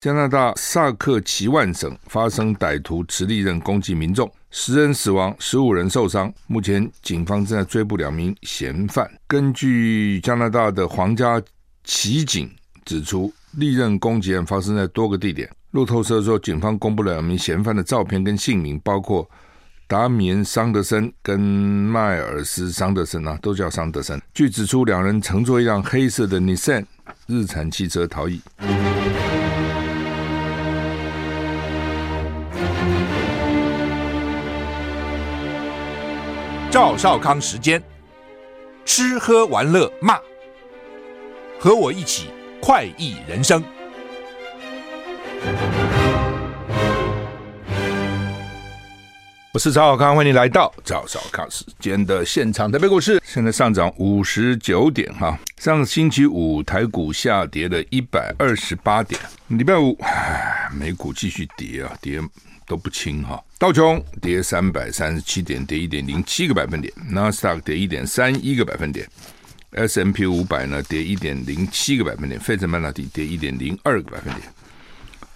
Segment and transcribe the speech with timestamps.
[0.00, 6.32] 加拿大萨克齐万省发生歹徒持利刃攻击民众，十人死亡，十五人受伤。
[6.46, 9.10] 目前警方正在追捕两名嫌犯。
[9.26, 11.42] 根据加拿大的皇家
[11.82, 12.48] 骑警
[12.84, 15.50] 指出，利刃攻击案发生在多个地点。
[15.72, 19.28] 路透社说，警方公布了两名嫌犯的照片跟姓名，包括
[19.88, 24.22] 达米恩·桑德森跟迈尔斯·桑德森啊，都叫桑德森。
[24.32, 26.84] 据指出，两人乘坐一辆黑色的 Nissan
[27.26, 28.40] 日产汽车逃逸。
[36.80, 37.82] 赵少康时间，
[38.84, 40.16] 吃喝玩乐骂，
[41.58, 42.28] 和我一起
[42.62, 43.60] 快意人生。
[49.52, 52.70] 我是赵少康，欢迎来到赵少康时间的现场。
[52.70, 62.20] 台北股市现在上涨五十九点哈，上星期五台股下跌了一百二十八点，礼拜五唉，美股继续跌啊，跌。
[62.68, 69.04] 都不轻哈，道琼跌三百三十七点，跌一点零七个百分点；纳斯达克跌一点三一个百分点
[69.72, 74.46] ；S&P 五百呢跌一点零七个百分点；费城半导体跌一点零二个百分点。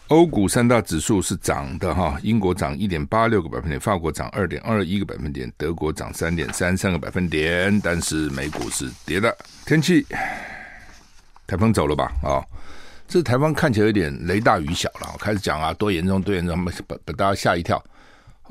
[0.07, 9.37] 欧股三大指数是涨的哈，英国涨一点八六个百分点，法国涨二点二一个百分点，德国涨三点三三个百分点，但是美股是跌的。
[9.67, 10.07] 天气，
[11.45, 12.13] 台风走了吧？
[12.23, 12.39] 啊。
[13.09, 16.73] 这台风看起来有点雷大雨小了，开始讲啊，多严重，多严重，把
[17.05, 17.83] 把大家吓一跳，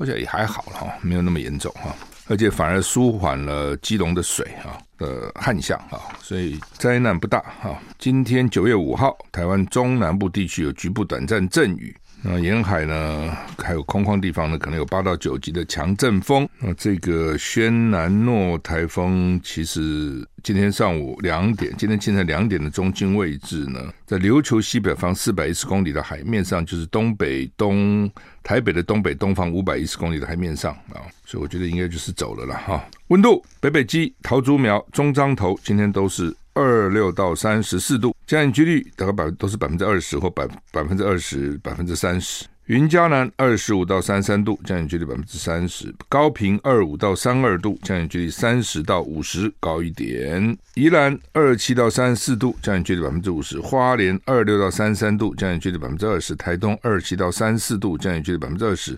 [0.02, 1.94] 而且也还好了哈，没有那么严重哈，
[2.26, 7.78] 而且反而舒缓了基隆的水哈的旱象哈，所以灾难不大哈。
[7.98, 11.96] 今天九月五号，台湾中南部地区有局部短暂阵雨。
[12.24, 16.48] 那沿海呢，还有空旷地方呢，可能有八到九级的强阵风。
[16.60, 28.08] 那这个轩岚诺台风，其实今天上午两点，今天清晨两点的中心位置呢，在琉球西北方四百一十公里的海面上，就是东北东
[28.44, 32.84] 台北的东北东方五百一十公里的海面上啊，所以我觉得应该就是走了了哈。
[33.08, 36.32] 温度，北北基、桃竹苗、中彰投，今天都是。
[36.54, 42.44] 二六到三十四度，降雨几率大概百都是百分之二十或百百分之二十百分之三十。
[42.66, 45.92] 云嘉南二十五到三三度，降雨几率百分之三十。
[46.08, 50.56] 高屏二五到三二度，降雨几率三十到五十，高一点。
[50.74, 53.58] 宜兰二七到三十四度，降雨几率百分之五十。
[53.58, 56.36] 花莲二六到三三度，降雨几率百分之二十。
[56.36, 58.96] 台东二七到三四度，降雨几率百分之二十。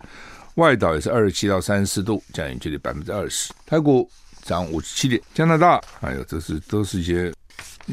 [0.56, 3.53] 外岛也是二七到三十四度，降雨几率百分之二十。
[3.64, 4.09] 台股
[4.43, 5.20] 涨五十七点。
[5.32, 7.32] 加拿大还有、这是都是一些。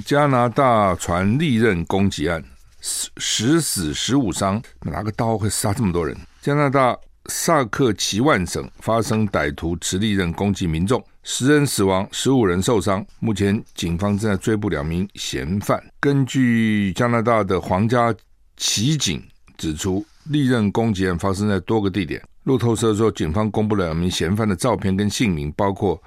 [0.05, 2.41] 加拿大传利刃攻击案，
[2.79, 6.15] 十十死十五伤，拿个刀会杀这么多人？
[6.41, 13.05] 加拿大萨克齐万省发生歹徒持利刃攻击民众，十人死亡，十五人受伤。
[13.19, 15.83] 目前警方正在追捕两名嫌犯。
[15.99, 18.15] 根据加拿大的皇家
[18.55, 19.21] 骑警
[19.57, 22.23] 指出，利刃攻击案发生在多个地点。
[22.43, 26.01] 路透社说，警方公布了两名嫌犯的照片跟姓名，包括。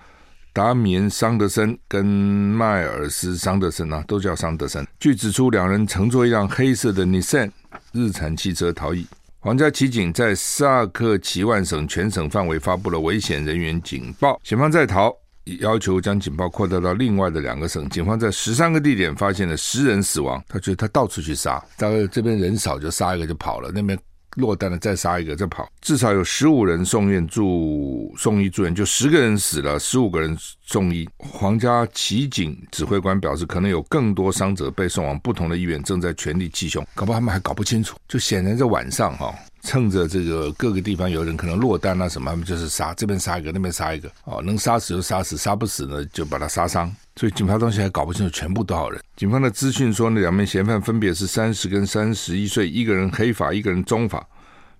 [0.54, 4.87] 达米恩·桑德森跟迈尔斯·桑德森啊，都叫桑德森。
[5.00, 7.50] 据指出，两人乘坐一辆黑色的 Nissan
[7.91, 9.04] 日产汽车逃逸。
[9.41, 15.12] 皇家骑警在萨克齐万省全省范围发布了危险人员警报，警方在逃，
[15.59, 17.88] 要求将警报扩大到另外的两个省。
[17.88, 20.41] 警方在十三个地点发现了十人死亡。
[20.47, 23.98] 他觉得他到处去杀，大概这边人少就杀一个就跑了，那边。
[24.34, 25.68] 落单了，再杀一个，再跑。
[25.80, 31.08] 至少有十五人送院住送医住院，就十个人死了，十五个人送医。
[31.18, 36.86] 皇家骑警指挥官表示，可能有更多伤者被送往不同的医院，正在全力缉凶。
[36.94, 37.96] 搞不好他们还搞不清楚。
[38.08, 39.34] 就显然在晚上哈、
[39.64, 44.08] 趁着这个各个地方有人可能落单啊什么，他们就是杀，这边杀一个，那边杀一个。
[44.25, 46.94] 哦，能杀死就杀死，杀不死呢就把他杀伤。
[47.16, 49.02] 所以警方当时还搞不清楚全部多少人。
[49.16, 54.25] 警方的资讯说，那两名嫌犯分别是三十跟三十一岁，一个人黑发，一个人棕发，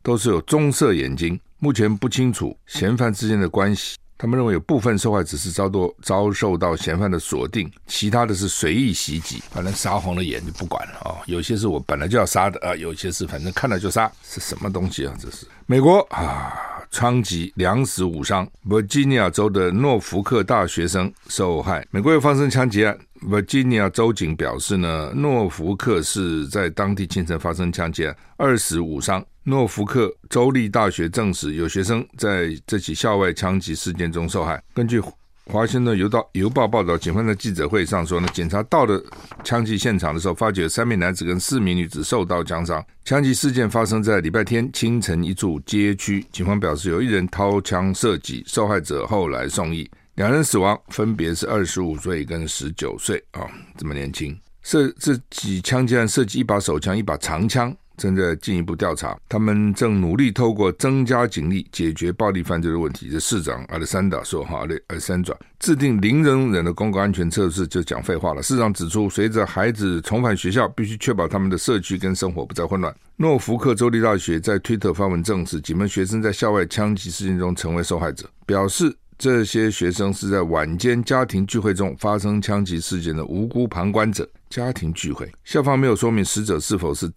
[0.03, 1.41] 都是有棕色眼睛。
[1.59, 3.97] 目前不清楚嫌犯之间的关系。
[4.25, 11.19] 他们认为有部分受害者是遭到遭受到嫌犯的锁定，其他的是随意袭击，反正杀红了眼就不管了啊、哦。
[11.27, 15.15] 有些是我本来就要杀的啊，有些是反正看了就杀，是什么东西啊？
[15.21, 16.55] 这是美国啊。
[16.91, 21.85] 枪击两死五伤，Virginia 州的诺福克大学生受害。
[21.91, 22.97] 美国又发生枪击案
[23.27, 29.23] ，Virginia 州警表示呢，诺福克是在当地清晨发生枪击案，二死五伤。
[29.45, 34.63] 诺福克州立大学证实，有学生在这起校外枪击事件中受害。
[34.73, 34.99] 根据
[35.47, 38.99] 华盛顿邮报邮报报道，警方在记者会上说呢，警察到了
[39.45, 42.83] 枪击现场的时候，发觉三名男子跟四名女子受到枪伤。
[43.05, 53.47] 枪击事件发生在礼拜天清晨一处街区，警方表示有一人掏枪射击，受害者后来送医，两人死亡，分别是二十五岁跟十九岁啊，
[53.77, 54.35] 这么年轻。
[54.63, 59.17] 涉这起枪击案涉及一把手枪、一把长枪，正在进一步调查。
[59.29, 63.11] 他们正努力透过增加警力解决暴力犯罪的问题。
[63.11, 72.95] 这市长阿德山大说：“哈，亚历山转制定零容忍的公共安全测试就讲废话了。”市长指出，随着孩子重返学校，必须确保他们的社区跟生活不再混乱。
[73.17, 78.95] 诺福克州立大学在推特发文证实，几名学生在校外枪击事件中成为受害者，表示。
[79.17, 84.29] 这些学生是在晚间家庭聚会中发生枪击事件的无辜旁观者。
[84.51, 87.09] 家庭聚会，校方没有说明死者是否是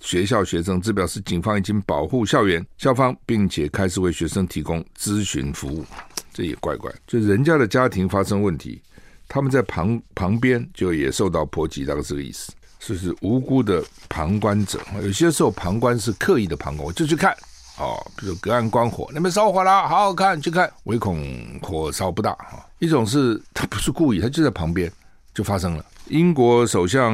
[0.00, 5.84] 学校学生，只表示警方已经保护校园、校方，并且开始为学生提供咨询服务。
[6.32, 8.80] 这也怪怪，就人家的家庭发生问题，
[9.28, 12.52] 他们在旁旁边就也受到波及，大概这个意思。
[12.78, 17.36] 是是无辜的旁观者，有些时候旁观是刻意的旁观，我就去看。
[17.78, 21.22] 哦，比如隔岸观火，那边烧火了，好好看，去看，唯恐
[21.60, 22.66] 火烧不大哈。
[22.78, 24.90] 一种是他不是故意，他就在旁边
[25.34, 25.84] 就发生了。
[26.06, 27.12] 英国首相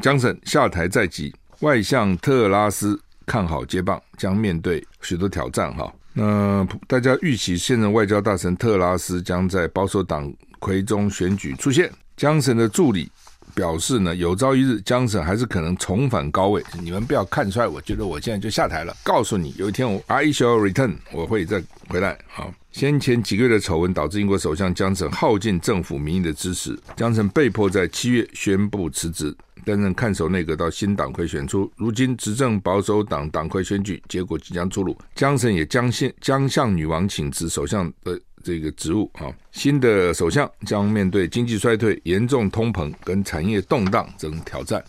[0.00, 1.32] 江森下台在即，
[1.64, 5.90] 外相特拉斯看好接棒，将面对许多挑战哈。
[6.12, 13.10] 那大家预期现任外交大臣特拉斯将在保守党魁中选举出现，江神的助理。
[13.54, 16.62] 表示呢，有朝一日江省还是可能重返高位。
[16.82, 18.94] 你们不要看出来，我觉得我现在就下台了。
[19.02, 22.18] 告诉你，有一天我 I shall return，我会再回来。
[22.28, 29.34] 好，先前几个月的丑闻导致英国首相江省耗尽政府民意的支持，江省被迫在七月宣布辞职，
[29.64, 31.70] 担任看守内阁到新党魁选出。
[31.76, 38.20] 如今执政保守党党魁选举结果即将出炉，江省也将现将向女王请辞首相的。
[38.44, 44.84] 这个职务啊，新的首相将面对经济衰退、严重通膨跟产业动荡等挑战。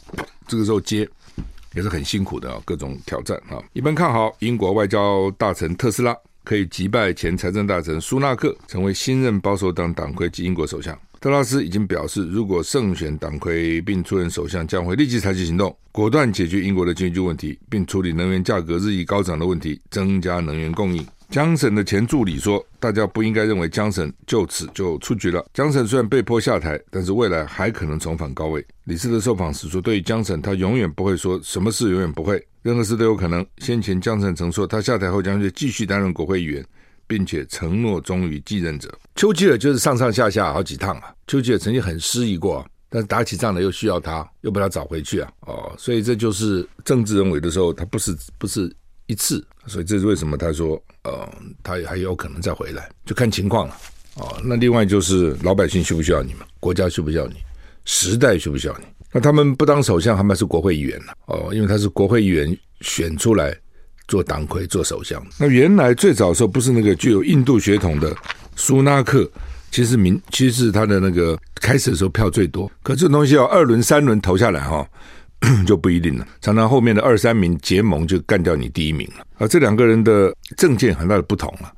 [0.46, 1.08] 这个时候接
[1.74, 3.64] 也是很辛苦的啊，各种挑战啊。
[3.72, 6.14] 一般看好英国外交大臣特斯拉
[6.44, 10.98] 可以击败前财政大臣苏纳克，成为新任保守党党魁及英国首相。
[11.22, 21.04] 特拉斯已经表示，如果胜选党魁并出任首相，将会立即采取行动，果断解决英国的经济问题，并处理能源价格日益高涨的问题，增加能源供应。
[21.30, 25.46] 江省的前助理说：“大家不应该认为江省就此就出局了。
[25.54, 33.46] 江省虽然被迫下台，但是未来还可能重返高位。”李斯特受访时说：“对于江省，他永远不会说什么事永远不会，任何事都有可能。
[33.58, 36.64] 先前江省曾说，他下台后将会继续担任国会议员，
[37.08, 38.94] 并且承诺忠于继任者。
[39.16, 41.14] 丘吉尔就是上上下下好几趟啊。
[41.28, 45.32] 丘吉尔曾经很失意过，但是打起仗来又需要他，又把他找回去啊。
[45.42, 48.74] 哦，所以这就是政治人为的时候，他不是不是。”
[49.08, 51.28] 一次，所以这是为什么他说，呃，
[51.64, 53.76] 他也还有可能再回来，就看情况了。
[54.16, 56.46] 哦，那另外就是老百姓需不需要你们？
[56.60, 57.36] 国家需不需要你？
[57.84, 58.86] 时代需不需要你？
[59.12, 61.14] 那他们不当首相，他们是国会议员呢？
[61.26, 63.56] 哦，因为他是国会议员选出来
[64.08, 65.26] 做党魁、做首相。
[65.38, 68.16] 那原来最早的时候不是那个具有印度血统的
[68.56, 69.30] 苏纳克，
[69.72, 74.88] 其实民其实他的那个开始的时候票最多，可这东西要二轮、三轮投下来哈、
[75.68, 79.26] 就不一定了，常常后面的二三名结盟就干掉你第一名了。
[79.38, 81.72] 而这两个人的政见很大的不同了。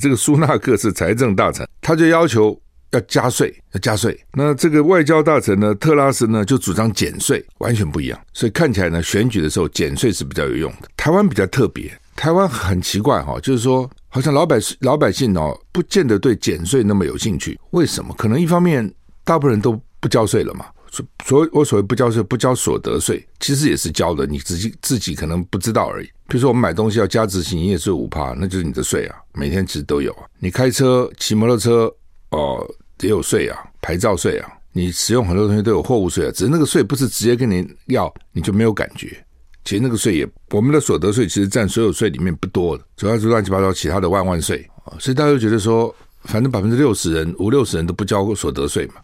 [0.00, 2.58] 这个苏纳克是财政大臣，他就要求
[2.92, 4.18] 要加税，要加税。
[4.32, 8.18] 那这个外交大臣呢，特拉斯呢，就主张减税，完全不一样。
[8.32, 10.88] 所以看起来呢，选举的时候减税是比较有用的。
[10.96, 17.60] 台湾比较特别，台湾很奇怪哈，就是说好像老百姓老百姓哦，不见得对减税那么有兴趣。
[17.72, 18.14] 为什么？
[18.16, 18.90] 可能一方面
[19.22, 20.64] 大部分人都不交税了嘛。
[20.90, 26.06] 所以，我所谓不交税，不交所得税，其实也是交的，你自己自己可能不知道而已。
[26.26, 30.24] 比如说，我们买东西要加执行营业税五趴，那就是你的税啊，每天其实都有啊。
[30.38, 31.92] 你开车、骑摩托车，
[32.30, 32.66] 哦、
[33.00, 34.50] 也有税啊，牌照税啊。
[34.72, 39.24] 你使用很多东西都有货物税啊，只是那个税不是直接跟你要，你就没有感觉。
[39.64, 44.96] 其实那个税也，我们的所得税其实占所有税里面不多的，主要是乱七八糟其他的万万税啊。
[44.98, 48.94] 所以大家就觉得说，反正百分之六十人、五六十人都不交所得税嘛。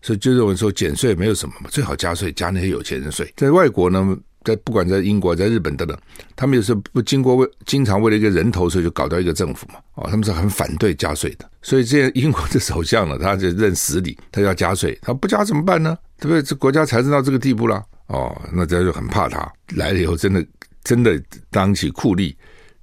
[0.00, 3.32] 所以就认为说减税没有什么嘛，最好加税，加那些有钱人税。
[3.36, 5.98] 在外国呢，在不管在英国、在日本等等，
[6.36, 11.50] 他们有时候不经过为经常为了一个人头税就搞掉一个政府嘛，哦，他们是很反对加税的。
[11.62, 15.98] 所以这样英国的首相呢，他就认死理，他要加税，他不加怎么办呢？
[16.20, 16.42] 对不对？
[16.42, 20.44] 这国家财政到这个地步了，哦，那大家就很怕他来了以后，真的
[20.84, 22.34] 真的当起酷吏，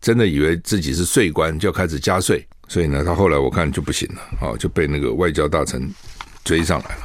[0.02, 2.46] 真的以为自己是税官，就要开始加税。
[2.68, 5.90] 所以呢，他后来我看就不行了，哦，就被那个外交大臣。
[6.46, 7.02] 追上来了，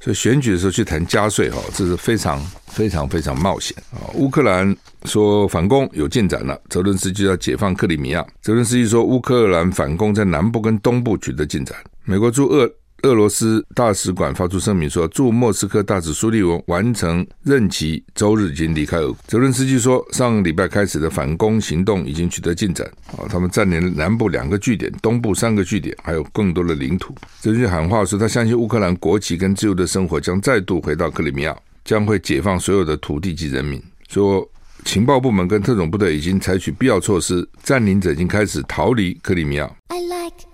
[0.00, 4.08] 所以选举的时候去谈加税哈，这是非常非常非常冒险啊！
[4.14, 8.26] 乌克兰说反攻有进展了，泽伦斯基要解放克里米亚。
[8.40, 11.76] 泽伦斯基说乌克兰反攻在南部跟东部取得进展。
[12.04, 12.68] 美国驻俄。
[13.02, 19.16] 俄罗斯大使馆发出声明说，驻莫斯科大使苏利文完成任期，周日已经离开俄国。
[19.26, 27.14] 泽伦斯基说，上个礼拜开始的反攻行动已经取得进展，啊，他们占领了南部两个据点，东部三个据点，还有更多的领土。
[27.40, 33.82] 泽伦斯基喊话说，他相信乌克兰国旗跟自由的生活将再度回到克里米亚，将会解放所有的土地及人民。
[34.08, 34.46] 说
[34.84, 39.70] 情报部门跟特种部队已经采取必要措施，占领者已经开始逃离克里米亚。
[39.88, 40.49] I like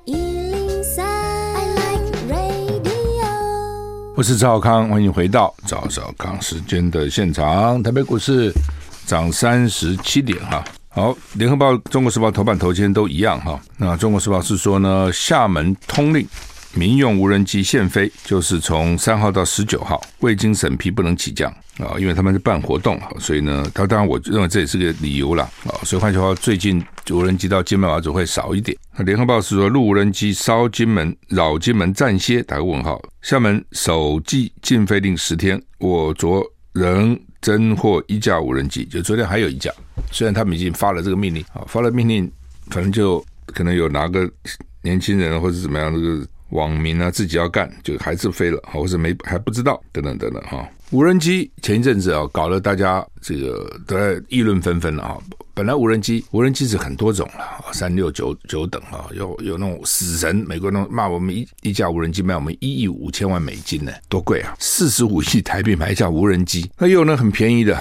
[4.16, 7.82] 我是赵小康，欢迎回到赵少康时间的现场。
[7.82, 8.50] 台北股市
[9.04, 10.64] 涨三十七点哈。
[10.88, 13.60] 好，联合报、中国时报头版头条都一样哈。
[13.76, 16.26] 那中国时报是说呢，厦门通令。
[16.76, 25.72] 民用无人机限飞，就是从三号到十九号，未经审批不能起降啊，因为他们是办活动，所以呢，他当然我认为这也是个理由了啊。
[25.84, 28.76] 所以换句话，最近无人机到金门、马祖会少一点。
[28.94, 33.00] 那联合报是说，陆无人机烧金门、扰金门暂歇，打个问号。
[33.22, 39.72] 厦门首季禁飞令十天，我昨仍侦获一架无人机，就昨天还有一架，
[40.12, 42.30] 虽然他们已经发了这个命令啊，发了命令，
[42.66, 44.30] 反正就可能有哪个
[44.82, 46.26] 年轻人或者怎么样这个。
[46.50, 50.68] 网民啊，自己要干，就还是飞了，或者没还不知道，等等等等哈。
[50.90, 55.18] 无人机前一阵子啊，搞得大家这个都在议论纷纷了啊。
[55.52, 64.54] 本来无人机，无人机是很多种了，三六九九等啊，有有那种死神，美国那骂我们一一架无人机卖我们一亿五千万美金呢，多贵啊！
[64.60, 67.76] 四十五亿台币买一架无人机，那又有那很便宜的。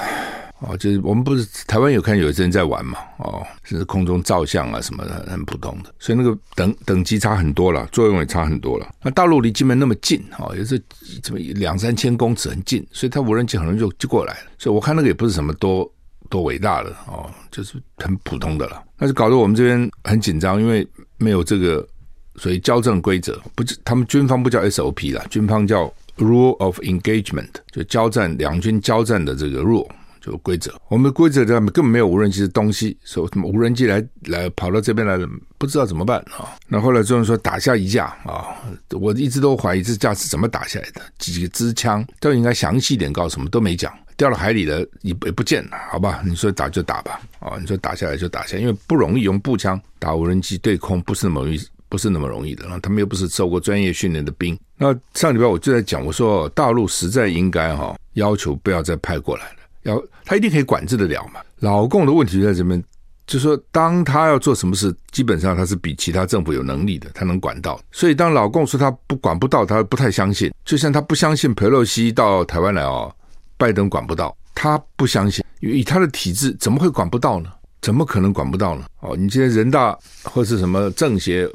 [0.60, 8.88] 哦，就是我们不是台湾有看有些人在玩嘛，哦，甚至空中照相啊什么的，很普通的，所以那个等等级差很多了，作用也差很多了。
[9.04, 10.82] 那大陆离金门那么近，哦，也是
[11.22, 14.40] 这么两三千公尺很近，所以它无人机很容易就就过来了。
[14.58, 15.90] 所以我看那个也不是什么多
[16.30, 18.82] 多伟大的哦，就是很普通的了。
[18.98, 21.86] 那就搞得我们这边很紧张，因为没有这个
[22.38, 29.90] 所以交战规则，不是他们军方不叫 SOP 啦，军方叫 Rule of Engagement，就交战两军交战的这个 rule。
[30.26, 35.28] 就规则，我们的规则上面根本没有无人机的东西，说什么无人机来来跑到这边来了，
[35.60, 36.58] 不知道怎么办啊？
[36.68, 38.58] 那后来就是说打下一架啊，
[39.00, 46.24] 我一直都怀疑这架是怎么打下来的，几支枪都应该详细点告诉什么都没讲，掉到海里了也也不见了，好吧？
[46.26, 54.58] 你说打就打吧，啊，你说打下来就打下来，因为不容易用步枪打无人机对空，不是那么容易，不是那么容易的，然后他们又不是受过专业训练的兵。
[54.76, 59.58] 那上礼拜我就在讲，我说大陆实在应该哈要求不要再派过来了。
[59.86, 61.40] 要他一定可以管制得了嘛？
[61.60, 62.84] 老共的问题在这边，
[63.26, 67.80] 就是说当他要做什么事，基本上他是比其他政府有能力的，他能管到。
[67.92, 70.52] 所以当老共说他不管不到，他不太相信。
[70.66, 73.14] 就像他不相信裴洛西到台湾来哦，
[73.58, 77.50] 拜登管不到，他不相信，因为以他的体制怎么会管不到呢？
[77.82, 78.86] 怎么可能管不到呢？
[79.02, 81.48] 哦，你今天人大或是什么政协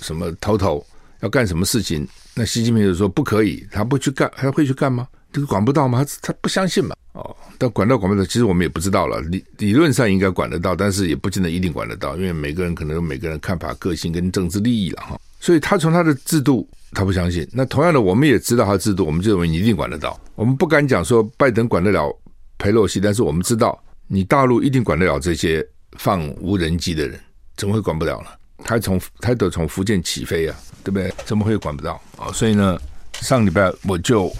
[0.00, 0.84] 什么头头
[1.20, 5.06] 要干什么事情，那习近平就说不可以，他不去干，还会去干吗？
[5.34, 6.04] 这个管不到吗？
[6.04, 6.94] 他他不相信嘛？
[7.14, 9.20] 哦，但管到管不到，其实我们也不知道了。
[9.22, 15.20] 理理论上应该管得到，但是也不见得一定管得到，因为每个人可能有每个人看法、个性跟政治利益了哈。
[15.40, 17.44] 所以他从他的制度，他不相信。
[17.52, 20.16] 那同样的，我们也知道他的制度，我们就认为你一定管得到。
[20.36, 22.16] 我们不敢讲说拜登管得了
[22.56, 23.76] 佩洛西，但是我们知道
[24.06, 25.66] 你大陆一定管得了这些
[25.98, 27.18] 放无人机的人，
[27.56, 28.28] 怎么会管不了呢？
[28.64, 31.12] 他从他得从福建起飞啊，对不对？
[31.26, 32.30] 怎么会管不到啊？
[32.32, 32.80] 所以呢，
[33.14, 34.32] 上礼拜我就。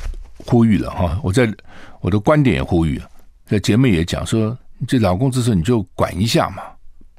[0.46, 1.52] 呼吁了哈，我在
[2.00, 3.06] 我的观点也呼吁了，
[3.46, 6.62] 在节目也讲说，这老公之时你就管一下嘛，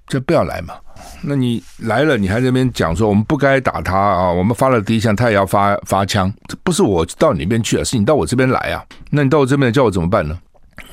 [0.08, 0.76] 就不要来嘛。
[1.22, 8.84] 那你来了，你还在那边讲说我们不该打他啊，我们发了第一枪，他也要发发枪，这不是我到你那边去啊，是你到我这边来啊。
[9.10, 10.40] 那你到我这边来叫我怎么办呢？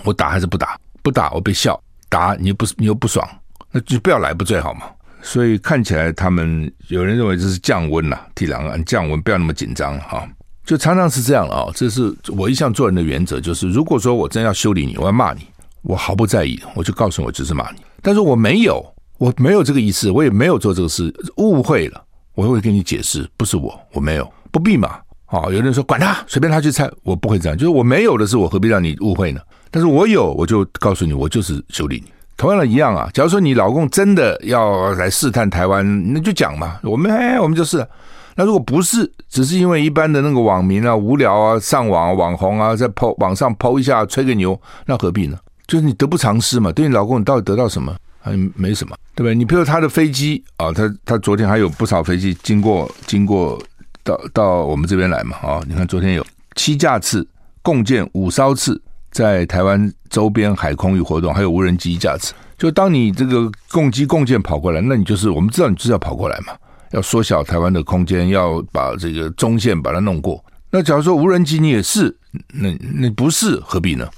[0.05, 0.79] 我打还是不打？
[1.03, 3.27] 不打我被笑，打你又不你又不爽，
[3.71, 4.83] 那就不要来不最好嘛。
[5.21, 10.29] 所以看起来他们有人认为这是降温呐，替两岸降温，不要那么紧张哈。
[10.73, 15.43] 就常常是这样了啊，这是我一向做人的原则，就是如果说我真要修理你，我要骂你，
[15.83, 17.77] 我毫不在意，我就告诉我只是骂你。
[18.01, 18.83] 但是我没有，
[19.19, 22.03] 我没有这个意思，我也没有做这个事，误会了，
[22.35, 24.97] 我会跟你解释，不是我，我没有，不必嘛。
[25.27, 29.43] 啊，有人说管他，随便他去猜，我不会这样，就是我没有的事，我何必让你误会呢？
[29.71, 32.11] 但是我有，我就告诉你，我就是修理你。
[32.39, 37.87] 同样的一样啊，假如说你老公真的要来试探台湾，那就讲嘛，我们哎，我们就是。
[38.35, 45.39] 那如果不是，只是因为一般的那个网民啊无聊啊上网啊网红啊在 po 网上 po 一下吹个牛，那何必呢？
[45.67, 46.73] 就是你得不偿失嘛。
[46.73, 47.95] 对你老公，你到底得到什么？
[48.21, 49.35] 还没什么，对不对？
[49.35, 53.61] 你比如他的飞机啊，他他昨天还有不少飞机经过经过
[54.05, 56.25] 到到我们这边来嘛啊，你看昨天有
[56.55, 57.27] 七架次
[57.63, 62.33] 共建五艘次在台湾周边海空域活动，还有无人机一架次。
[62.57, 66.55] 就当你这个共机共建跑过来，那你就是我们知道你就是要跑过来嘛。
[66.93, 70.43] 要缩小台湾的空间，要把这个中线把它弄过。
[70.71, 72.15] 那假如说无人机你也是，
[72.53, 74.09] 那那不是何必呢？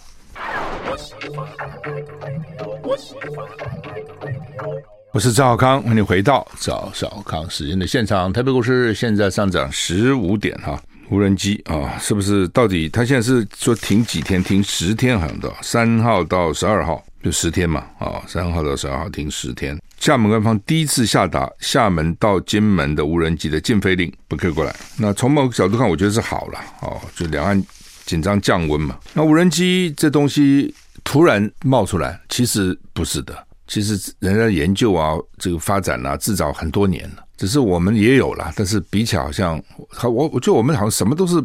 [5.12, 8.32] 我是赵小康，欢迎回到赵小康时间的现场。
[8.32, 10.76] 台北股市现在上涨十五点哈，
[11.10, 12.48] 无人机啊，是不是？
[12.48, 14.42] 到底他现在是说停几天？
[14.42, 17.00] 停十天好像到三号到十二号。
[17.24, 19.80] 就十天嘛，啊，三号到十二号停十天。
[19.98, 24.76] 厦门官方第一次下达厦门到金门的无人机的禁飞令，不可以过来。
[24.98, 27.64] 那从某个角度看，我觉得是好了，哦，就两岸
[28.04, 28.98] 紧张降温嘛。
[29.14, 33.34] 那无人机这东西突然冒出来，其实不是的，
[33.66, 39.58] 其实人家研究啊，这个发展啊，制造很多年了，只是我们也有了，但是比起好像，
[40.02, 41.42] 我我觉得我们好像什么都是。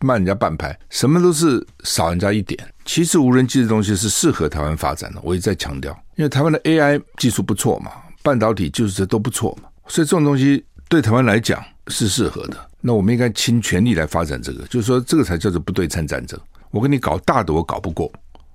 [0.00, 2.58] 慢人家半拍，什么都是少人家一点。
[2.86, 7.90] 其实无人机的东西是适合台湾发展的，我一再强调，因为台湾的 AI 技术不错嘛，
[8.22, 12.56] 半导体就是这都不错嘛，所以这种东西对台湾来讲是适合的。
[12.80, 16.38] 那我们应该倾全力来发展这个，就是说这个才叫做不对称战争。
[16.70, 18.10] 我跟你搞大的，我搞不过，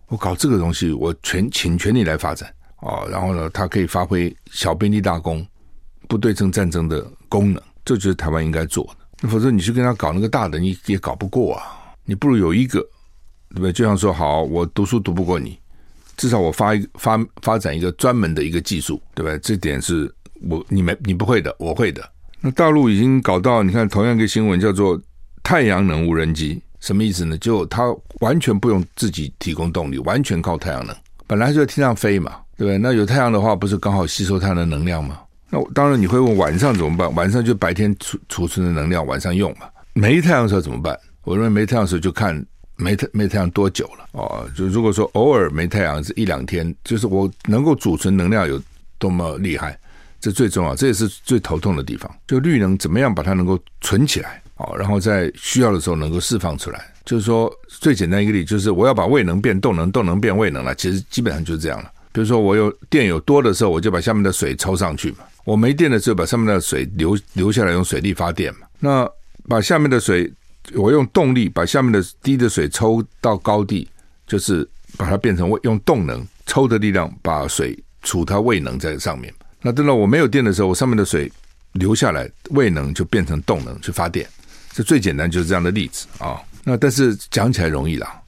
[0.08, 3.04] 我搞这个东西，我全倾全力来发展啊。
[3.10, 5.46] 然后呢，它可以发挥小兵立大功、
[6.08, 9.28] 不对称战争的功能，这就是台湾应该做的。
[9.28, 11.64] 否则你去跟他搞那个大的，你也搞不过啊！
[12.06, 12.84] 你不如有一个，
[13.52, 13.72] 对不对？
[13.72, 15.58] 就像说，好，我读书读不过你，
[16.18, 19.38] 至少我发一发发展一个专门的一个技术，对不对？
[19.40, 20.14] 这点是
[20.48, 22.02] 我你没你不会的，我会的。
[22.40, 25.00] 那大陆已经搞到，你看同样一个新闻叫做
[25.44, 27.38] 太阳能无人机，什么意思呢？
[27.38, 27.84] 就它
[28.20, 30.96] 完全不用自己提供动力，完全靠太阳能，
[31.28, 32.78] 本来就在天上飞嘛，对不对？
[32.78, 35.20] 那有太阳的话，不是刚好吸收它的能量吗？
[35.50, 37.14] 那当然你会问晚上怎么办？
[37.14, 39.68] 晚上就白天储储存的能量晚上用嘛。
[39.94, 40.98] 没太阳的时候怎么办？
[41.24, 42.44] 我认为没太阳的时候就看
[42.82, 44.50] 没太没太阳多久了哦。
[44.56, 48.62] 就如果说偶尔没太阳是一两天，就是我能够储存能量有
[48.98, 49.78] 多么厉害，
[50.20, 52.12] 这最重要，这也是最头痛的地方。
[52.28, 56.86] 就绿能怎么样把它能够存起来哦，然后在需要的时候能够释放出来。
[57.06, 60.74] 就是说最简单一个例，就是我要把位能变动能，动能变位能了。
[60.76, 61.92] 其实基本上就是这样了。
[62.12, 65.20] 比如说我有电有多的时候，我就把下面的水抽上去嘛。
[65.44, 68.68] 我没电的时候，把上面的水流流下来，用水力发电嘛。
[68.80, 69.10] 那
[69.48, 70.32] 把下面的水，
[70.76, 73.88] 我用动力把下面的低的水抽到高地，
[74.28, 79.34] 就是把它变成用动能抽的力量，把水储它位能在上面。
[79.62, 81.32] 那等到我没有电的时候，我上面的水
[81.74, 84.28] 流下来，位能就变成动能去发电。
[84.72, 86.40] 这最简单就是这样的例子啊。
[86.64, 88.21] 那但是讲起来容易啦。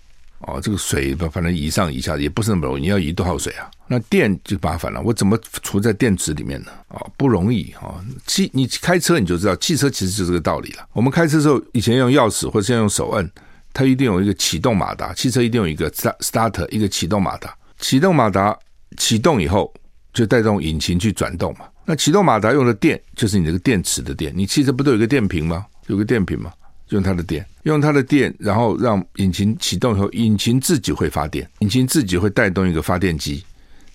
[0.46, 3.70] 哦，这个水反正移上移下也不是那么容易，你要移多少水啊？
[3.88, 6.72] 那电就麻烦了，我怎么储在电池里面呢？
[6.90, 8.04] 啊、不容易啊！
[8.26, 10.88] 汽、你开车你就知道，汽车其实就是这个道理了。
[10.94, 13.30] 我们开车的时候，以前用钥匙或者现在用手摁，
[13.72, 17.56] 它一定有一个启动马达，汽车一定有一个 starter 一个启动马达。
[17.80, 18.58] 启动马达
[18.98, 19.74] 启动以后，
[20.14, 21.66] 就带动引擎去转动嘛。
[21.86, 24.34] 那启动马达用的电就是你这个电池的电。
[24.36, 25.66] 你汽车不都有个电瓶吗？
[25.88, 26.52] 有个电瓶吗？
[26.94, 33.44] 用它的电，用它的电，然后让引擎启动以后，引擎自己会发电，引擎自己会带动一个发电机，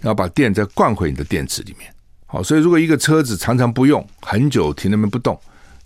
[0.00, 1.88] 然后把电再灌回你的电池里面。
[2.26, 5.38] 好，所以如果一个车子常常不用，很久停那边不动，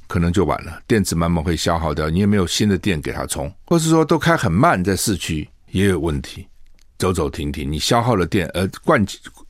[0.06, 6.46] 可能就完了，电池慢慢会消耗掉，你也没有新的电给它充，或是说都开很慢，在市区也有问题，
[6.98, 9.04] 走走停停，你消耗的电而灌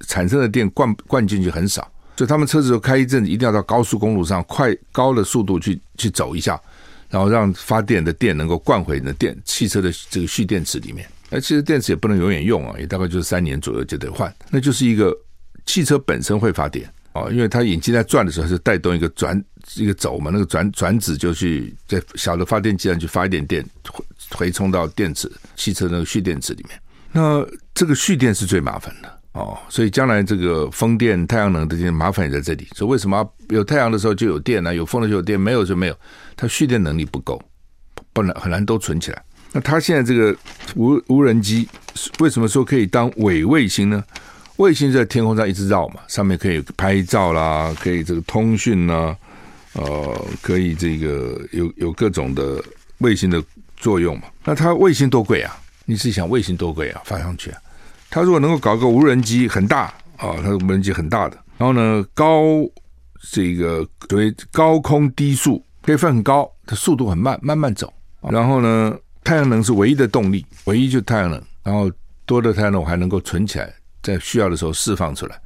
[0.09, 6.61] 产生的电灌灌进去很少，所以他们车子都开一阵子，一定要到高速公路上快高的速度去去走一下。
[7.13, 14.35] 然后让发电的电能够灌回你的电汽车的这个蓄电池里面，那其实电池也不能永远用啊，也大概就是三年左右就得换。
[14.49, 15.15] 那就是一个
[15.67, 19.39] 汽车本身会发电啊，因为它引擎在转的时候是带动一个转
[19.75, 26.81] 一个轴嘛，那个转转子就去在小的发电机上去发一点电回回充到电池汽车那个蓄电池里面。
[27.13, 29.19] 那这个蓄电是最麻烦的。
[29.33, 32.69] 哦，所以将来这个风电、太阳能的这些麻烦也在这里。
[32.75, 34.75] 所以为什么有太阳的时候就有电呢？
[34.75, 35.97] 有风的时候有电，没有就没有。
[36.37, 37.41] 它蓄电能力不够，
[38.13, 39.23] 不能很难都存起来。
[39.53, 40.37] 那它现在这个
[40.75, 41.69] 无无人机
[42.21, 44.03] 为什么说可以当伪卫星呢？
[44.57, 49.17] 卫星在天空上一直绕嘛，上面可以拍照啦，可以这个通讯啦，
[49.73, 52.63] 呃，可以这个有有各种的
[52.99, 53.43] 卫星的
[53.77, 54.25] 作用嘛。
[54.45, 55.59] 那它卫星多贵啊？
[55.85, 57.01] 你自己想卫星多贵啊？
[57.05, 57.59] 发上去啊？
[58.11, 62.43] 它如果能够搞个无人机很大啊，它的无人机很大的，然后呢，高
[63.31, 67.93] 这个所谓高空低速可以飞很高，它速度很慢，慢慢走。
[68.31, 71.43] 然后呢，太阳能是唯一的动力，唯一就是太阳能。
[71.63, 71.91] 然后
[72.25, 75.41] 多的太阳能我还能够存起来，在需要的时候释放出来。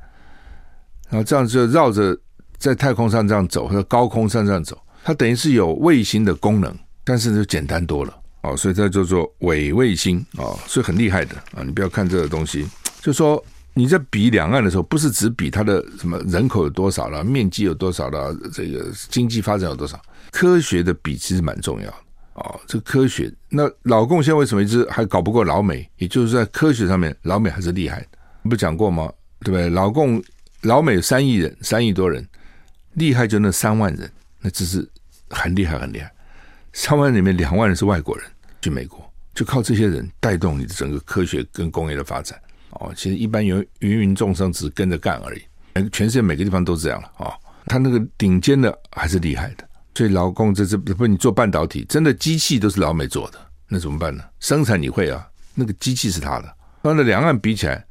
[1.08, 2.18] 然后这样就绕着
[2.58, 8.14] 在太空上这样走，或者高空上这样走，它等于是有卫星的功能，但是就简单多了。
[8.42, 11.64] 哦，所以这叫做伪卫星哦，所以很厉害的啊！
[11.64, 12.64] 你不要看这个东西，
[13.00, 13.42] 就说
[13.74, 20.00] 你在比两岸的时候，不是只比它的什么人口有多少了，面积有多少了，这个经济发展有多少，
[20.36, 21.96] 科学的比其实蛮重要的
[22.34, 22.60] 哦。
[22.66, 25.88] 这科学，那老共现在为什么一直还搞不过老美？
[25.96, 28.08] 也就是在科学上面，老美还是厉害的。
[28.42, 29.10] 不讲过吗？
[29.40, 29.70] 对不对？
[29.70, 30.22] 老共
[30.60, 32.22] 老美三亿人，三亿多人，
[32.92, 34.86] 厉害就那三万人，那只是
[35.30, 36.12] 很厉害很厉害。
[36.74, 38.26] 三万里面两万人是外国人。
[38.60, 42.38] 去美国，就靠这些人带动你的整个科学跟工业的发展
[42.72, 45.42] 哦，其实一般芸芸芸众生只跟着干而已。
[45.90, 47.34] 全世界每个地方都这样了啊、哦，
[47.66, 49.66] 他那个顶尖的还是厉害的。
[49.96, 54.22] 所以劳工这这不你做半导体，真的机器都是老美做的，那怎么办呢？
[54.40, 56.56] 生产你会啊，那个机器是他的。
[56.82, 57.82] 当然两岸比起来，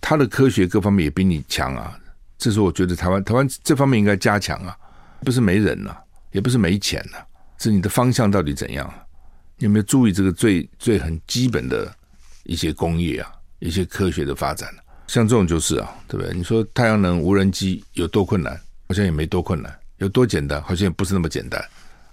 [0.00, 1.94] 他的科学各方面也比你强啊。
[2.38, 4.74] 这是我觉得台湾台湾这方面应该加强啊，
[5.20, 5.94] 不是没人呐、
[6.30, 7.18] 也不是没钱呐、
[7.58, 9.04] 是你的方向到底怎样啊？
[9.58, 11.94] 有没有注意这个最最很基本的
[12.44, 14.70] 一些工业啊，一些科学的发展？
[15.06, 16.34] 像这种就是啊，对不对？
[16.34, 18.58] 你说太阳能无人机有多困难？
[18.88, 20.60] 好像也没多困难，有多简单？
[20.62, 21.62] 好像也不是那么简单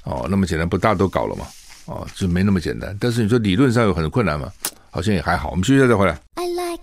[0.04, 0.28] 哦。
[0.30, 1.46] 那么简单不大家都搞了吗？
[1.86, 2.96] 哦，就没那么简单。
[3.00, 4.52] 但是你说理论上有很多困难吗？
[4.92, 5.50] 好像也还好。
[5.50, 6.18] 我们休息一下再回来。
[6.36, 6.80] I like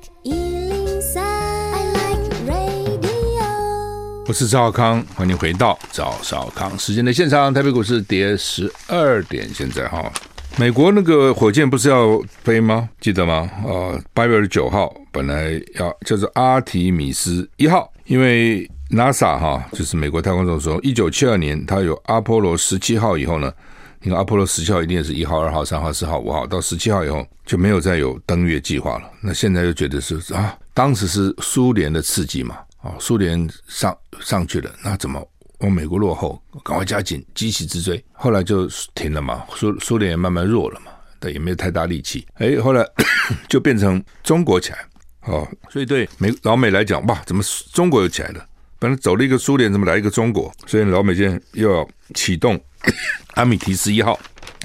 [4.28, 7.54] 我是赵少康，欢迎回到赵少康时间的现场。
[7.54, 10.12] 台北股市跌十二点，现在哈，
[10.56, 12.88] 美国那个火箭不是要飞吗？
[13.00, 13.48] 记得吗？
[13.64, 23.52] 啊，八月二十九号本来要叫做阿提米斯一号，因为 NASA 哈，就是美国太空总署，一九七二年它有阿波罗十七号以后呢，
[24.00, 29.10] 你看阿波罗十七号一定是一号、二号、三号、四号、五号，到十七号以后就没有再有登月计划了。
[29.20, 32.58] 那现在又觉得是啊，当时是苏联的刺激嘛。
[32.82, 35.20] 哦，苏联上上去了，那怎么
[35.58, 36.40] 往美国落后？
[36.62, 38.02] 赶快加紧，急起直追。
[38.12, 42.24] 后来就停了嘛，苏苏联也慢慢弱了嘛，但也没有太大力气。
[42.34, 42.86] 哎，后来
[43.48, 44.78] 就变成中国起来。
[45.22, 48.46] 哦，所以对美老美来讲，哇，怎么中国又起来了？
[48.78, 50.52] 本来走了一个苏联，怎么来一个中国？
[50.66, 52.60] 所以老美现在又要启动
[53.34, 54.18] 阿米提斯一号，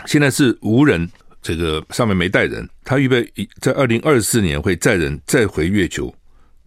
[0.06, 1.10] 现在是无人，
[1.42, 6.14] 这个上面没带人，他预备在二零二四年会载人再回月球。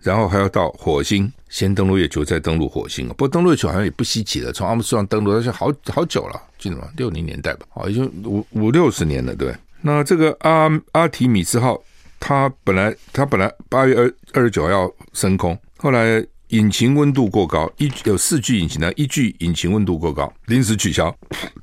[0.00, 3.09] 然后还要到火星，先登陆月球，再登陆火星。
[3.09, 6.87] 不过登陆月球好像也不稀奇了，从阿姆斯特朗登陆，而且好好久了，记得吗？
[6.98, 9.54] 六零年代吧，哦，已经五五六十年了，对。
[9.80, 11.83] 那这个阿阿提米斯号，
[12.20, 16.22] 它本来它本来八月二二十九号要升空，后来
[16.54, 21.14] 引擎温度过高，一有四具引擎呢，一具引擎温度过高，临时取消，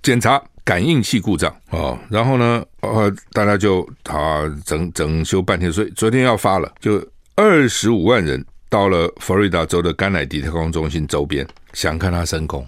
[0.03, 1.97] 检查感应器故障哦。
[2.09, 7.01] 然后呢，呃，大家就啊整整修半天，所以昨天要发了，就。
[7.33, 12.63] 二十五万人到了佛罗里达州的甘乃迪太空中心周边，想看它升空。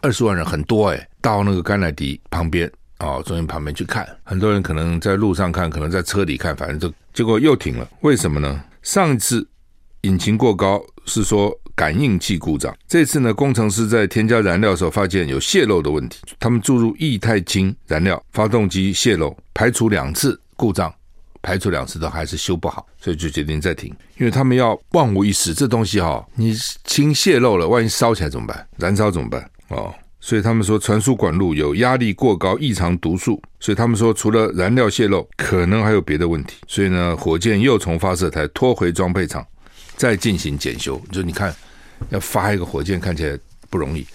[0.00, 4.08] 二十万人很多诶，到那个甘乃迪旁边啊，中心旁边去看。
[4.22, 7.86] 很多人可能在路上看，可能在车里看，反正就结果又停了。
[8.00, 8.64] 为什么呢？
[8.80, 9.46] 上一次
[10.02, 20.92] 引擎过高是说感应器故障，这次呢，工程师在添加燃料的时候发现有泄漏的问题，他们注入液态氢燃料，发动机泄漏，排除两次故障。
[21.42, 25.54] 排除两次都还是修不好，所以就决定再停，因为他们要万无一失。
[25.54, 28.66] 这东西哈、你氢泄漏了，万一烧起来怎么办？
[28.78, 29.48] 燃烧怎么办？
[29.68, 36.56] 哦，所以他们说传输管路有压力过高、异常毒素，所以他们说除了燃料泄漏，可能还有别的问题。
[36.66, 39.46] 所以呢，火箭又从发射台拖回装配厂，
[39.96, 41.00] 再进行检修。
[41.10, 41.54] 就你看，
[42.10, 43.38] 要发一个火箭看起来
[43.70, 44.06] 不容易，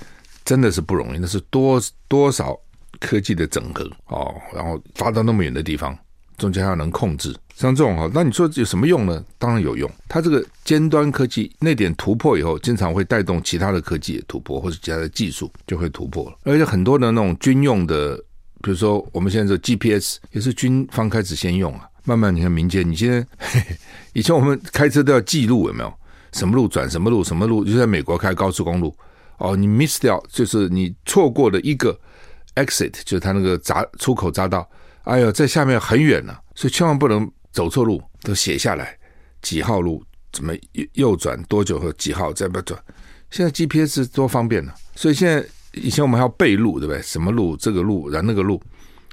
[0.46, 1.20] 真的是不容易。
[1.20, 2.58] 那是多多少
[3.00, 5.98] 科技的整合哦，然后发到那么远的地方。
[6.38, 9.24] 中间还要能控制，像这种哈，那你说有什么用呢？
[9.38, 9.88] 当然有用。
[10.08, 16.38] 它这个尖端科技那点突破以后，经常会带动其他的科技的突破，或者其他的技术就会突破了。
[16.42, 18.18] 而且很多的那种军用的，
[18.64, 21.88] 比如说我们现在这 GPS 也是军方开始先用啊。
[22.04, 23.62] 慢慢你看民间，你现在嘿
[24.14, 25.94] 以前我们开车都要记录有没有？
[26.34, 28.96] 什么路转什么路，什么路就在美国开高速公路
[29.38, 32.00] 哦，你 miss 掉就是你错过了一个
[32.56, 34.66] exit，就是它那个匝出口匝道。
[35.04, 38.98] 哎呦，在下面很远呢、所以千万不能走错路，都写下来，
[39.42, 42.80] 几号路怎么右右转多久和几号再不转。
[43.30, 47.02] 现在 GPS 多方便呢、所以现在以前我们还要背路，对不对？
[47.02, 48.62] 什么路这个路，然后那个路。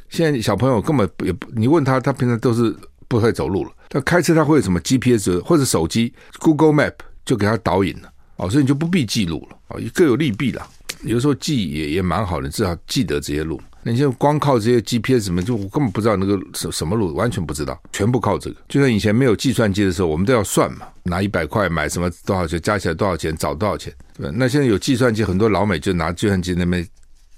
[0.09, 2.75] 现在小朋友根本也不，你问他，他平常都是
[3.07, 3.71] 不会走路了。
[3.89, 6.95] 他开车他会有什么 GPS 或者手机 Google Map
[7.25, 10.67] 就给他导引了，哦，所以你就不必记录了，哦，各有利弊啦。
[11.03, 13.61] 有时候记也也蛮好的，至少记得这些路。
[13.85, 18.57] 你现在光靠这些 GPS 什么，就我根本不知道那个什什么路，完全不知道，全部靠这个。
[18.69, 24.31] 就像以前没有计算机的时候，我们都要算嘛，拿一百块买什么多少钱，加起来多少钱，找多少钱，对？
[24.35, 26.87] 那现在有计算机，很多老美就拿计算机那边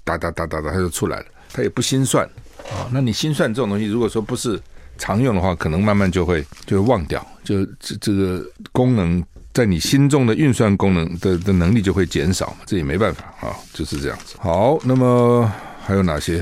[0.03, 2.27] 打打打打打，他就出来了，他也不心算
[2.71, 2.89] 啊。
[2.91, 4.59] 那你心算这种东西，如果说不是
[4.97, 9.23] 常用的话，可能慢慢就会就会忘掉，就这这个功能。
[9.53, 14.37] 在你心中的运算功能的的能力就会减少，这也没办法啊，就是这样子。
[14.39, 16.41] 好，那么还有哪些？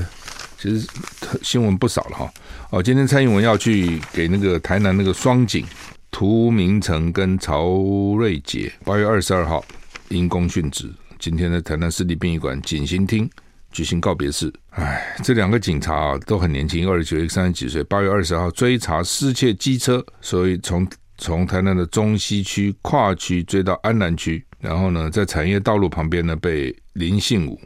[0.56, 0.86] 其实
[1.42, 2.32] 新闻不少了哈。
[2.70, 5.66] 哦，今天蔡英文要去给那个台南那个双井
[6.12, 7.66] 涂明成跟曹
[8.16, 9.64] 瑞杰，八月二十二号
[10.10, 10.88] 因公殉职。
[11.18, 13.28] 今天的台南市立殡仪馆警行厅
[13.70, 14.52] 举行告别式。
[14.70, 17.82] 哎，这两个警察啊都很年轻，二十九、一个三十几岁。
[17.84, 20.86] 八月二十号追查失窃机车，所以从
[21.18, 27.60] 从台南的中西区跨区追到安南区，然后呢，在产业道路旁边呢被林信武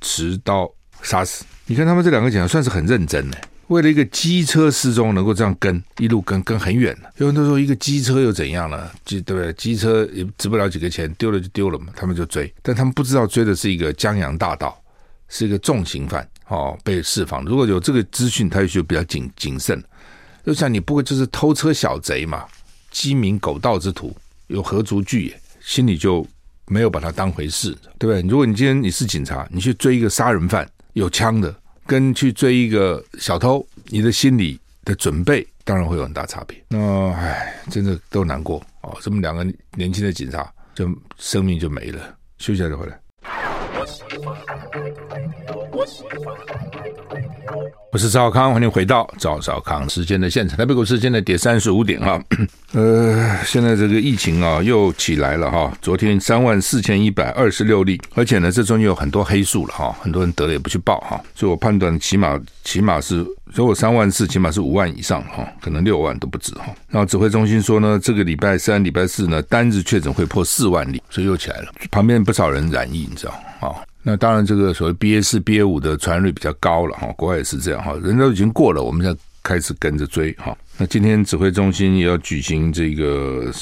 [0.00, 0.70] 持刀
[1.02, 1.44] 杀死。
[1.66, 7.12] 你看他们这两个警察算是很认真呢，为了一个机车失踪能够这样跟一路跟跟很远的。
[7.16, 8.90] 有人都说一个机车又怎样呢？
[9.04, 9.52] 机对不对？
[9.54, 12.52] 机车也值不了几个钱，丢了就丢了嘛，他们就追。
[12.62, 14.80] 但他们不知道追的是一个江洋大盗，
[15.28, 17.44] 是一个重刑犯哦，被释放。
[17.44, 19.82] 如果有这个资讯，他就比较谨谨慎。
[20.44, 22.44] 就像你不会就是偷车小贼嘛，
[22.90, 25.40] 鸡鸣狗盗之徒，有何足惧也？
[25.60, 26.24] 心里就
[26.66, 28.22] 没有把他当回事，对不对？
[28.30, 31.52] 如果你今天你是警察，你去追一个杀人犯有枪的，
[31.84, 36.62] 跟去追一个小偷，你的心理的准备当然会有很大差别。
[36.68, 38.96] 那唉，真的都难过哦。
[39.00, 42.16] 这么两个年轻的警察，就生命就没了。
[42.38, 42.96] 休息一下再回来。
[43.86, 44.02] Plus.
[47.92, 50.56] 我是赵康，欢迎回到赵少康时间的现场。
[50.56, 52.18] 台北股市现在跌三十五点哈，
[52.72, 55.70] 呃，现在这个疫情啊又起来了哈。
[55.82, 66.66] 昨天三万四千一百二十六例，而且呢，这中间有很多黑数了哈，很多人得了也不去报哈，所以我判断起码起码是如果三万四，起码是五万以上哈，可能六万都不止哈。
[66.88, 71.72] 然后指挥中心说呢，这个礼拜三、礼拜四呢，单日确诊会破四万例，所以又起来了。
[71.90, 73.76] 旁边不少人染疫，你知道啊？
[74.08, 80.56] 那当然，这个所谓 BA 四、BA 五的传染率比较高了哈，国外也是这样哈，人都已经过了，我们现在开始跟着追哈。
[80.76, 83.52] 那今天指挥中心也要举行这个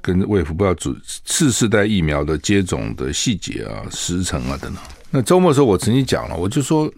[0.00, 4.82] 跟卫福部要主次世代疫苗的接种的细节啊、时程啊等等。
[5.10, 6.90] 那周末的时候，我曾经讲了，我就说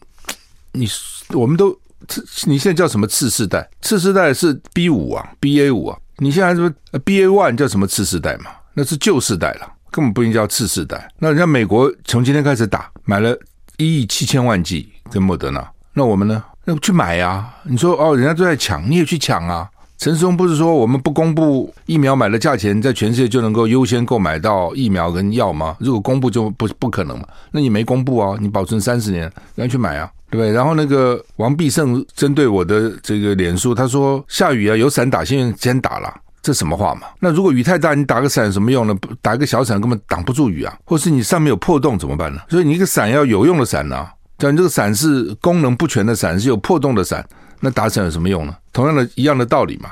[0.70, 0.87] 你
[1.30, 1.76] 我们都
[2.07, 3.68] 次你现在叫什么次世代？
[3.80, 6.72] 次世代是 B 五啊，BA 五啊，你现在说
[7.04, 8.52] BA one 叫什么次世代嘛？
[8.72, 9.68] 那是旧世代了。
[9.94, 11.09] 根本不应该叫次世代。
[11.20, 13.38] 那人家美国从今天开始打，买了
[13.76, 16.42] 一亿七千万剂跟莫德纳，那我们呢？
[16.64, 17.54] 那去买呀、啊？
[17.62, 19.70] 你说哦，人家都在抢，你也去抢啊？
[19.98, 25.76] 陈时中不是说我们不公布疫苗买的价钱，在全世界就能够优先购买到疫苗跟药吗？
[25.78, 27.28] 如果公布就不不可能嘛？
[27.52, 28.37] 那你没公布啊？
[28.40, 29.22] 你保存三十年，
[29.54, 30.11] 人家去买啊？
[30.28, 30.52] 对不对？
[30.52, 36.12] 然后那个王必胜针对我的这个脸书，他说下雨啊，有伞打先先打了。
[36.44, 37.07] 这什么话嘛？
[37.18, 38.94] 那如果雨太大，你打个伞有什么用呢？
[39.22, 40.76] 打一个小伞根本挡不住雨啊！
[40.85, 42.40] 或是你上面有破洞怎么办呢？
[42.50, 44.12] 所以你一个伞要有用的伞呢、啊。
[44.37, 47.26] 假如这个伞是功能不全的伞，是有破洞的伞，
[47.61, 48.54] 那打伞有什么用呢？
[48.74, 49.88] 同样的一样的道理嘛。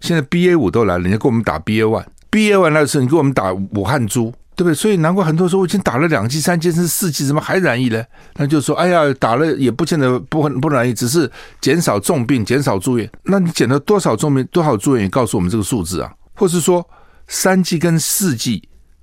[0.00, 4.34] 现在 BA 五都来了，人家给我们打 BA one，BA one 来的时候你给我们打武汉猪。
[4.56, 4.74] 对不对？
[4.74, 8.04] 所以难怪很多人说我已经打了两剂、三剂甚至四剂，怎么还染疫呢？
[8.36, 13.10] 那就说，哎呀，打了也不见得不不染疫，只是减少重病、减少住院。
[13.24, 16.12] 那你减了多少重病、多少住院，也告诉我们这个数字啊？
[16.34, 16.88] 或是说，
[17.26, 18.62] 三剂跟四剂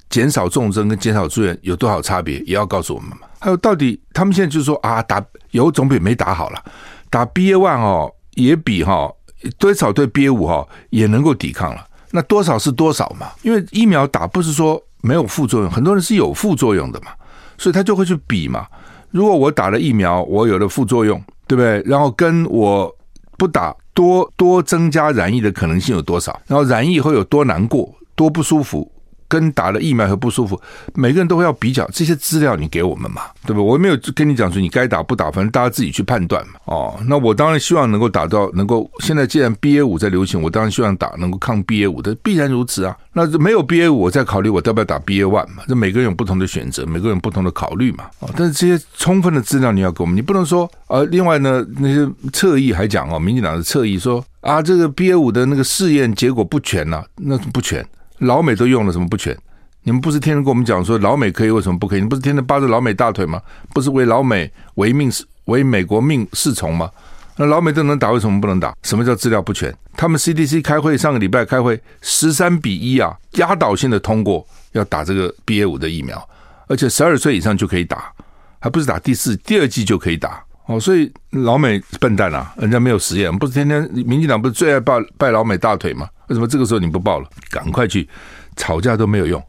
[0.09, 3.27] 减少重症跟减少住院有多少差别，也要告诉我们嘛？
[3.39, 6.63] 还有，到底他们现在就是说啊，打有总比没打好了，
[7.09, 9.15] 打 BA one 哦，也比哈、哦、
[9.57, 11.85] 多少对 BA 五哈也能够抵抗了。
[12.11, 13.31] 那多少是多少嘛？
[13.41, 14.81] 因为疫苗打不是说。
[15.01, 17.11] 没有副作用，很多人是有副作用的嘛，
[17.57, 18.65] 所以他就会去比嘛。
[19.09, 21.81] 如果我打了疫苗，我有了副作用，对不对？
[21.85, 22.89] 然后跟我
[23.37, 26.39] 不打多多增加染疫的可能性有多少？
[26.47, 28.89] 然后染疫以后有多难过、多不舒服？
[29.31, 30.59] 跟打了疫苗和不舒服，
[30.93, 33.65] 每个人都会要比较这些资料，你给我们嘛，对不？
[33.65, 36.55] 我没有跟你讲说你该打不打，反正大家自己去判断嘛。
[36.65, 38.91] 哦，那我当然希望能够打到能够。
[38.99, 42.97] 现在既然 BA 五在流行，我当然希望打能够抗 BA 五的，必然如此啊。
[43.13, 45.63] 那没有 BA 五，我再考虑我要不要打 BA one 嘛。
[45.65, 48.05] 这每个人有不同的选择，每个人有不同的考虑嘛。
[48.19, 57.85] 哦，但是这些充分的资料你要给我们，你不能说呃，另外呢那些侧翼还讲哦，民进党的侧翼说啊，这个 BA 五的那个试验结果不全呐、啊，那不全。
[58.21, 59.35] 老美都用了，什么不全？
[59.83, 62.01] 你们不是天天跟我们讲说老美可以，为什么不可以？
[62.01, 63.41] 你不是天天扒着老美大腿吗？
[63.73, 65.11] 不是为老美为命
[65.45, 66.89] 为美国命是从吗？
[67.35, 68.75] 那老美都能打，为什么不能打？
[68.83, 69.75] 什么叫资料不全？
[69.97, 76.29] 他们 CDC 开会上个礼拜开会，十三比一啊，压倒性的通过要打这个 BA 五的疫苗，
[76.67, 78.13] 而且十二岁以上就可以打，
[78.59, 80.79] 还不是打第四第二季就可以打哦。
[80.79, 86.07] 所以老美笨蛋啊，人家没有实验，不是天天民进党不是最爱抱拜老美大腿吗？
[86.27, 87.27] 为什么这个时候你不报了？
[87.49, 88.07] 赶快去，
[88.55, 89.43] 吵架都没有用，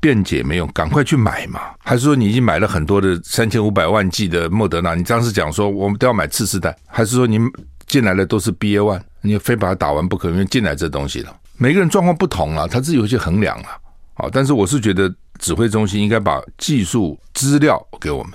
[0.00, 1.60] 辩解没用，赶快去买嘛！
[1.78, 4.94] 还是说你已经买了很多的三千五百万剂的莫德纳？
[4.94, 7.38] 你当时讲说我们都要买次世代，还是说你
[7.86, 10.28] 进来的都是 BA one，你非把它打完不可？
[10.30, 13.78] 因为进来这东西了，每个人状况不同啊，他自己会去衡量啊。
[14.14, 18.32] 好，但是我是觉得指挥中心应该把技术资料给我们，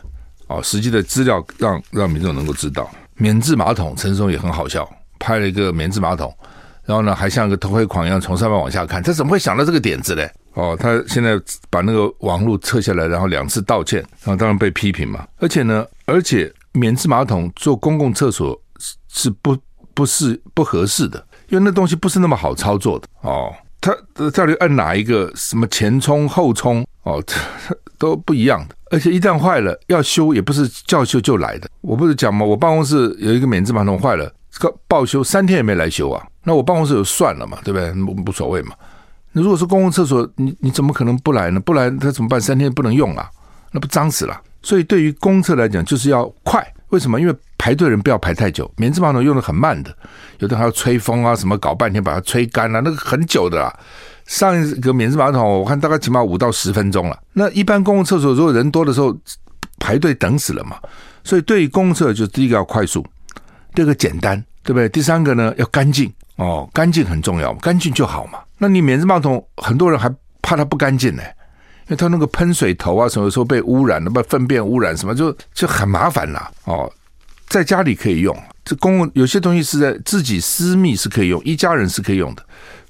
[0.51, 2.89] 哦，实际的资料让让民众能够知道。
[3.15, 6.35] 免治马桶，陈松也很好笑，拍了一个免治马桶。
[6.83, 10.29] 然后呢，还像个偷窥狂一样从上面往下看，他怎么会想到这个点子嘞？
[10.55, 15.25] 哦，他现在把那个网路撤下来，然后两次道歉，然后当然被批评嘛。
[15.37, 19.55] 而且呢，而且免治马桶做公共厕所是是不
[19.93, 23.53] 不是不合适的，因为那东西不是那么好操作的哦。
[23.79, 23.95] 他
[24.31, 25.31] 到底按哪一个？
[25.35, 26.85] 什么前冲后冲？
[27.03, 27.23] 哦，
[27.97, 28.75] 都不一样的。
[28.91, 31.69] 而且一旦坏了，要修也不是叫修就来的。
[31.79, 32.45] 我不是讲吗？
[32.45, 34.31] 我办公室有一个免治马桶坏了，
[34.87, 36.21] 报修三天也没来修啊。
[36.43, 37.91] 那我办公室有算了嘛，对不对？
[38.27, 38.75] 无所谓嘛。
[39.31, 41.59] 那如果是公共厕所，你你怎么可能不来呢？
[41.61, 42.39] 不来他怎么办？
[42.39, 43.29] 三天不能用啊，
[43.71, 44.39] 那不脏死了。
[44.61, 46.61] 所以对于公厕来讲，就是要快。
[46.89, 47.21] 为什么？
[47.21, 49.95] 因为排队人不要排太久，免治马桶用的很慢的，
[50.39, 53.73] 有的还要吹风啊，什么搞半天把它吹干啊，那个很久的啦。
[54.31, 57.19] 上一个免治马桶，我看大概起码五到十分钟了。
[57.33, 59.13] 那一般公共厕所如果人多的时候
[59.77, 60.77] 排队等死了嘛。
[61.21, 63.05] 所以对于公厕，就第一个要快速，
[63.75, 64.87] 第二个简单，对不对？
[64.87, 68.39] 第三个呢要干净哦，干净很重要，干净就好嘛。
[68.57, 70.09] 那你免治马桶很多人还
[70.41, 76.91] 怕它不干净呢，因为它那个喷水头啊，什么时候被污染了，被粪便污染什么，就就很麻烦了哦。
[77.49, 82.43] 在家里可以用，这公共有些东西是在自己私密是可以用，一家人是可以用的，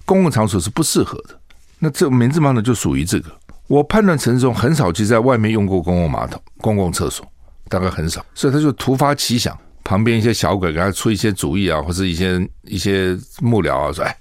[0.06, 1.40] 公共场所是不适合的。
[1.80, 3.32] 那这免治马桶就属于这个。
[3.68, 7.26] 我判断陈松很少去在外面用过公共马桶、公共厕所，
[7.70, 9.58] 大概很少，所以他就突发奇想。
[9.84, 14.16] 旁边一些小鬼给他出一些主意啊，或者一些一些幕僚啊，说：“哎，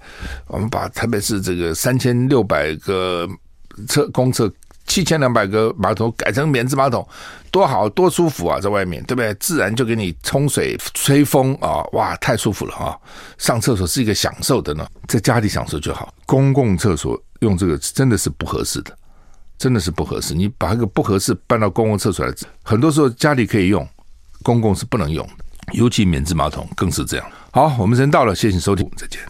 [0.47, 3.29] 我们把特别是这个三千六百个
[3.87, 4.51] 厕公厕、
[4.87, 7.07] 七千两百个马桶改成免治马桶，
[7.49, 9.33] 多好多舒服啊，在外面对不对？
[9.35, 12.97] 自然就给你冲水、吹风啊，哇，太舒服了啊！
[13.37, 16.13] 上厕所是一个享受的呢，在家里享受就好。
[16.25, 18.97] 公共厕所用这个真的是不合适的，
[19.57, 20.33] 真的是不合适。
[20.33, 23.87] 你把那个不合适搬到公共厕所来，很多时候家里可以用，
[24.43, 27.25] 公共是不能用的。”尤其免治马桶更是这样。
[27.51, 29.21] 好，我们人到了，谢谢收听，再见。